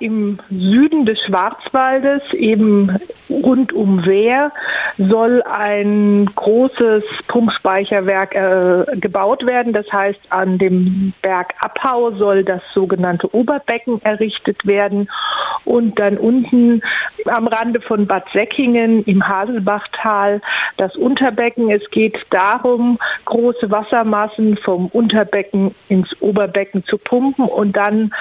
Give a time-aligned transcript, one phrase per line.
[0.00, 4.50] Im Süden des Schwarzwaldes, eben rund um Wehr,
[4.96, 9.74] soll ein großes Pumpspeicherwerk äh, gebaut werden.
[9.74, 15.10] Das heißt, an dem Berg Abhau soll das sogenannte Oberbecken errichtet werden.
[15.66, 16.80] Und dann unten
[17.26, 20.40] am Rande von Bad Säckingen im Haselbachtal
[20.78, 21.70] das Unterbecken.
[21.70, 28.12] Es geht darum, große Wassermassen vom Unterbecken ins Oberbecken zu pumpen und dann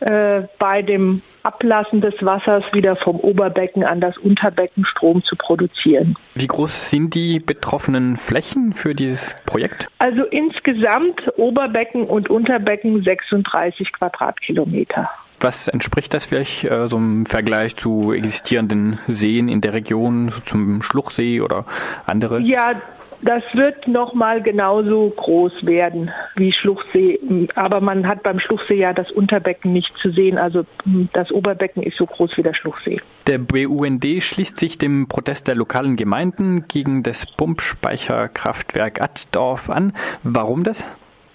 [0.00, 6.14] äh, bei dem Ablassen des Wassers wieder vom Oberbecken an das Unterbecken Strom zu produzieren.
[6.34, 9.88] Wie groß sind die betroffenen Flächen für dieses Projekt?
[9.98, 15.08] Also insgesamt Oberbecken und Unterbecken 36 Quadratkilometer.
[15.38, 20.40] Was entspricht das vielleicht äh, so im Vergleich zu existierenden Seen in der Region, so
[20.40, 21.66] zum Schluchsee oder
[22.06, 22.40] andere?
[22.40, 22.72] Ja,
[23.22, 27.18] das wird nochmal genauso groß werden wie Schluchsee.
[27.54, 30.38] Aber man hat beim Schluchsee ja das Unterbecken nicht zu sehen.
[30.38, 30.64] Also
[31.12, 33.00] das Oberbecken ist so groß wie der Schluchsee.
[33.26, 39.92] Der BUND schließt sich dem Protest der lokalen Gemeinden gegen das Pumpspeicherkraftwerk Attdorf an.
[40.22, 40.86] Warum das?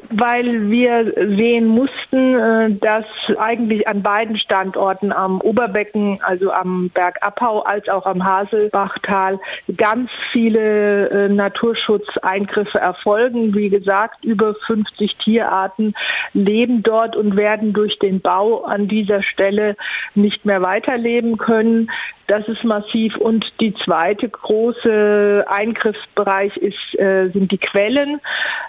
[0.09, 3.05] Weil wir sehen mussten, äh, dass
[3.37, 9.39] eigentlich an beiden Standorten am Oberbecken, also am Berg Abbau als auch am Haselbachtal
[9.77, 13.55] ganz viele äh, Naturschutzeingriffe erfolgen.
[13.55, 15.93] Wie gesagt, über 50 Tierarten
[16.33, 19.75] leben dort und werden durch den Bau an dieser Stelle
[20.15, 21.89] nicht mehr weiterleben können.
[22.31, 23.17] Das ist massiv.
[23.17, 28.21] Und die zweite große Eingriffsbereich ist, äh, sind die Quellen.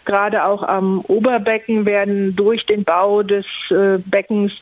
[0.04, 4.52] Gerade auch am Oberbecken werden durch den Bau des äh, Beckens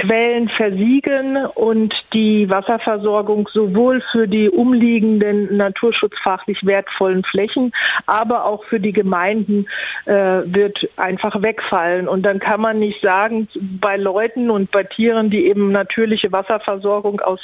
[0.00, 7.72] Quellen versiegen und die Wasserversorgung sowohl für die umliegenden naturschutzfachlich wertvollen Flächen,
[8.06, 9.66] aber auch für die Gemeinden
[10.06, 12.08] äh, wird einfach wegfallen.
[12.08, 13.46] Und dann kann man nicht sagen,
[13.78, 17.40] bei Leuten und bei Tieren, die eben natürliche Wasserversorgung aus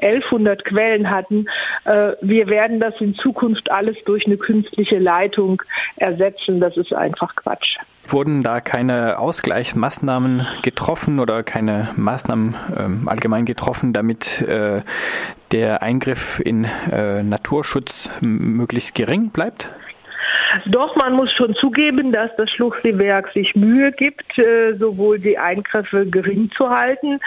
[0.00, 1.44] 1100 Quellen hatten,
[1.84, 5.62] äh, wir werden das in Zukunft alles durch eine künstliche Leitung
[5.96, 6.58] ersetzen.
[6.58, 7.76] Das ist einfach Quatsch.
[8.10, 14.82] Wurden da keine Ausgleichsmaßnahmen getroffen oder keine Maßnahmen äh, allgemein getroffen, damit äh,
[15.52, 19.70] der Eingriff in äh, Naturschutz möglichst gering bleibt?
[20.66, 26.06] Doch, man muss schon zugeben, dass das Schluchseewerk sich Mühe gibt, äh, sowohl die Eingriffe
[26.06, 27.20] gering zu halten,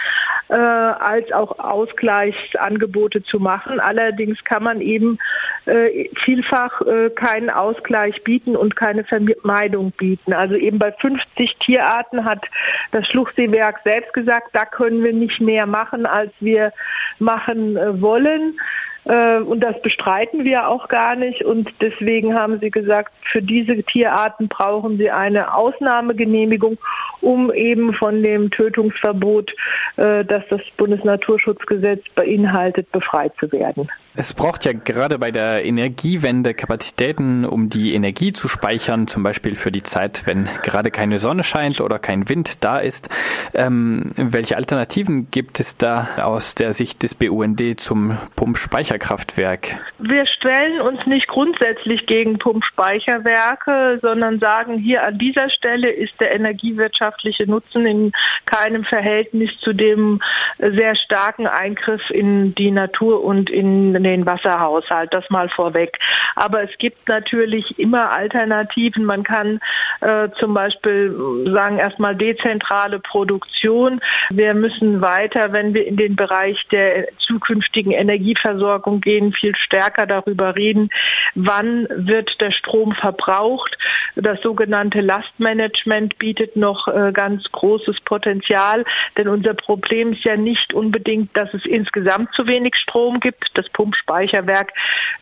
[0.48, 3.80] äh, als auch Ausgleichsangebote zu machen.
[3.80, 5.18] Allerdings kann man eben
[5.66, 6.82] äh, vielfach
[7.14, 10.32] keinen Ausgleich bieten und keine Vermeidung bieten.
[10.32, 12.44] Also eben bei 50 Tierarten hat
[12.90, 16.72] das Schluchseewerk selbst gesagt, da können wir nicht mehr machen, als wir
[17.18, 18.54] machen wollen.
[19.04, 21.44] Äh, und das bestreiten wir auch gar nicht.
[21.44, 26.78] Und deswegen haben sie gesagt, für diese Tierarten brauchen sie eine Ausnahmegenehmigung,
[27.20, 29.52] um eben von dem Tötungsverbot,
[29.96, 33.88] äh, das das Bundesnaturschutzgesetz beinhaltet, befreit zu werden.
[34.14, 39.56] Es braucht ja gerade bei der Energiewende Kapazitäten, um die Energie zu speichern, zum Beispiel
[39.56, 43.08] für die Zeit, wenn gerade keine Sonne scheint oder kein Wind da ist.
[43.54, 49.78] Ähm, welche Alternativen gibt es da aus der Sicht des BUND zum Pumpspeicherkraftwerk?
[49.98, 56.34] Wir stellen uns nicht grundsätzlich gegen Pumpspeicherwerke, sondern sagen, hier an dieser Stelle ist der
[56.34, 58.12] energiewirtschaftliche Nutzen in
[58.44, 60.20] keinem Verhältnis zu dem
[60.58, 65.98] sehr starken Eingriff in die Natur und in den Wasserhaushalt, das mal vorweg.
[66.36, 69.04] Aber es gibt natürlich immer Alternativen.
[69.04, 69.60] Man kann
[70.00, 71.14] äh, zum Beispiel
[71.46, 74.00] sagen, erstmal dezentrale Produktion.
[74.30, 80.56] Wir müssen weiter, wenn wir in den Bereich der zukünftigen Energieversorgung gehen, viel stärker darüber
[80.56, 80.90] reden,
[81.34, 83.76] wann wird der Strom verbraucht.
[84.16, 88.84] Das sogenannte Lastmanagement bietet noch äh, ganz großes Potenzial,
[89.16, 93.50] denn unser Problem ist ja nicht unbedingt, dass es insgesamt zu wenig Strom gibt.
[93.54, 94.72] Das Pump Speicherwerk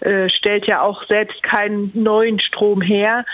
[0.00, 3.24] äh, stellt ja auch selbst keinen neuen Strom her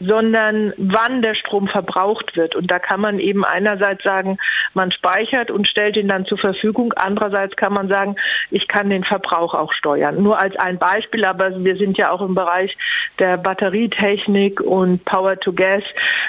[0.00, 2.56] sondern wann der Strom verbraucht wird.
[2.56, 4.38] Und da kann man eben einerseits sagen,
[4.74, 6.92] man speichert und stellt ihn dann zur Verfügung.
[6.94, 8.16] Andererseits kann man sagen,
[8.50, 10.22] ich kann den Verbrauch auch steuern.
[10.22, 12.76] Nur als ein Beispiel, aber wir sind ja auch im Bereich
[13.18, 15.84] der Batterietechnik und Power to Gas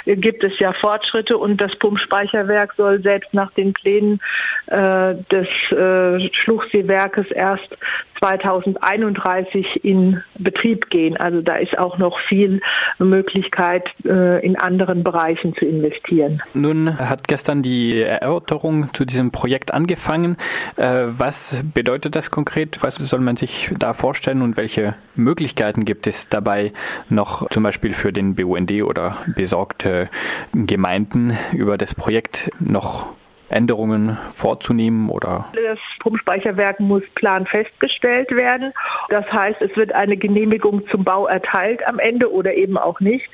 [0.05, 4.19] gibt es ja Fortschritte und das Pumpspeicherwerk soll selbst nach den Plänen
[4.67, 7.75] äh, des äh, Schluchseewerkes erst
[8.19, 11.17] 2031 in Betrieb gehen.
[11.17, 12.61] Also da ist auch noch viel
[12.99, 16.41] Möglichkeit, äh, in anderen Bereichen zu investieren.
[16.53, 20.37] Nun hat gestern die Erörterung zu diesem Projekt angefangen.
[20.75, 22.81] Äh, was bedeutet das konkret?
[22.81, 26.71] Was soll man sich da vorstellen und welche Möglichkeiten gibt es dabei
[27.09, 30.09] noch zum Beispiel für den BUND oder besorgte
[30.53, 33.07] Gemeinden über das Projekt noch
[33.49, 35.45] Änderungen vorzunehmen oder?
[35.53, 38.73] Das Pumpspeicherwerk muss plan festgestellt werden.
[39.09, 43.29] Das heißt, es wird eine Genehmigung zum Bau erteilt am Ende oder eben auch nicht.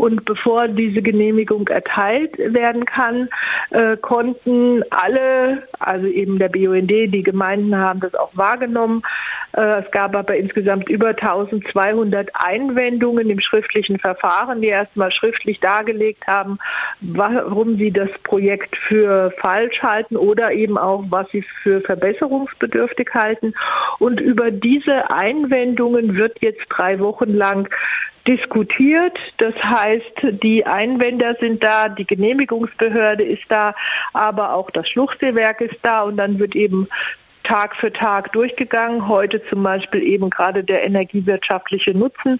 [0.00, 3.28] Und bevor diese Genehmigung erteilt werden kann,
[3.68, 9.02] äh, konnten alle, also eben der BUND, die Gemeinden haben das auch wahrgenommen.
[9.52, 16.26] Äh, es gab aber insgesamt über 1200 Einwendungen im schriftlichen Verfahren, die erstmal schriftlich dargelegt
[16.26, 16.58] haben,
[17.02, 23.52] warum sie das Projekt für falsch halten oder eben auch, was sie für verbesserungsbedürftig halten.
[23.98, 27.68] Und über diese Einwendungen wird jetzt drei Wochen lang
[28.26, 29.18] diskutiert.
[29.38, 33.74] Das heißt, die Einwender sind da, die Genehmigungsbehörde ist da,
[34.12, 36.88] aber auch das Schluchseewerk ist da und dann wird eben
[37.42, 39.08] Tag für Tag durchgegangen.
[39.08, 42.38] Heute zum Beispiel eben gerade der energiewirtschaftliche Nutzen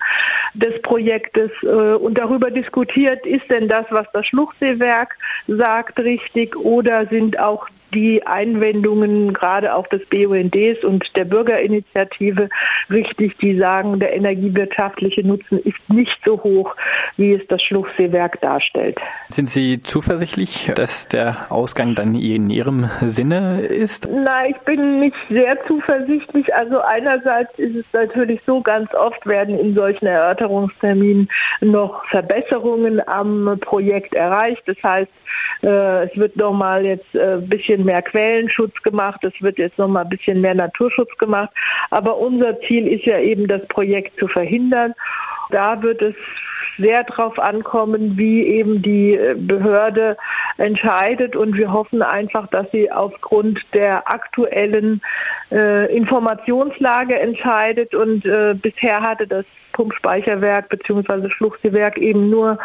[0.55, 5.17] des Projektes äh, und darüber diskutiert, ist denn das, was das Schluchseewerk
[5.49, 12.49] sagt, richtig oder sind auch die Einwendungen gerade auch des BUNDs und der Bürgerinitiative
[12.91, 16.77] richtig, die sagen, der energiewirtschaftliche Nutzen ist nicht so hoch,
[17.17, 18.99] wie es das Schluchseewerk darstellt.
[19.29, 24.09] Sind Sie zuversichtlich, dass der Ausgang dann in Ihrem Sinne ist?
[24.11, 26.55] Nein, ich bin nicht sehr zuversichtlich.
[26.55, 31.29] Also einerseits ist es natürlich so, ganz oft werden in solchen Erörterungsterminen
[31.61, 34.63] noch Verbesserungen am Projekt erreicht.
[34.67, 35.11] Das heißt,
[35.63, 40.05] äh, es wird nochmal jetzt ein äh, bisschen mehr Quellenschutz gemacht, es wird jetzt nochmal
[40.05, 41.51] ein bisschen mehr Naturschutz gemacht.
[41.91, 44.95] Aber unser Ziel ist ja eben, das Projekt zu verhindern.
[45.51, 46.15] Da wird es
[46.79, 50.17] sehr darauf ankommen, wie eben die äh, Behörde
[50.57, 51.37] entscheidet.
[51.37, 55.03] Und wir hoffen einfach, dass sie aufgrund der aktuellen
[55.53, 57.95] äh, Informationslage entscheidet.
[57.95, 59.45] Und äh, bisher hatte das
[59.81, 61.31] Pumpspeicherwerk bzw.
[61.31, 62.59] Schluchseewerk eben nur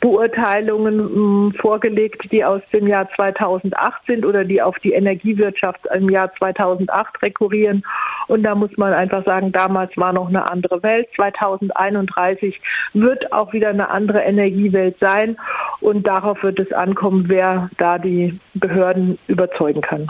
[0.00, 5.86] Beurteilungen mh, hm, vorgelegt, die aus dem Jahr 2008 sind oder die auf die Energiewirtschaft
[5.94, 7.84] im Jahr 2008 rekurrieren.
[8.26, 11.08] Und da muss man einfach sagen, damals war noch eine andere Welt.
[11.16, 12.60] 2031
[12.92, 15.38] wird auch wieder eine andere Energiewelt sein.
[15.80, 20.06] Und darauf wird es ankommen, wer da die Behörden überzeugen kann.